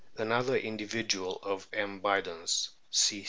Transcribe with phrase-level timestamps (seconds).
[0.17, 2.01] Another indivi dual of M.
[2.01, 3.19] bidens: C.